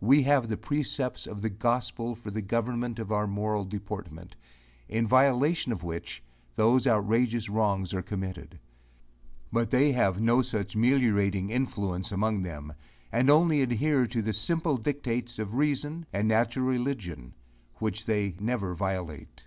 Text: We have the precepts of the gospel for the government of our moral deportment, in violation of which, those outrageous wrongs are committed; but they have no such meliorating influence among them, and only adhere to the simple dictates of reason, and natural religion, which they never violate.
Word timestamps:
We 0.00 0.24
have 0.24 0.48
the 0.48 0.56
precepts 0.56 1.28
of 1.28 1.42
the 1.42 1.48
gospel 1.48 2.16
for 2.16 2.32
the 2.32 2.42
government 2.42 2.98
of 2.98 3.12
our 3.12 3.28
moral 3.28 3.64
deportment, 3.64 4.34
in 4.88 5.06
violation 5.06 5.70
of 5.70 5.84
which, 5.84 6.24
those 6.56 6.88
outrageous 6.88 7.48
wrongs 7.48 7.94
are 7.94 8.02
committed; 8.02 8.58
but 9.52 9.70
they 9.70 9.92
have 9.92 10.20
no 10.20 10.42
such 10.42 10.74
meliorating 10.74 11.50
influence 11.50 12.10
among 12.10 12.42
them, 12.42 12.72
and 13.12 13.30
only 13.30 13.62
adhere 13.62 14.08
to 14.08 14.20
the 14.20 14.32
simple 14.32 14.76
dictates 14.76 15.38
of 15.38 15.54
reason, 15.54 16.04
and 16.12 16.26
natural 16.26 16.66
religion, 16.66 17.34
which 17.78 18.06
they 18.06 18.34
never 18.40 18.74
violate. 18.74 19.44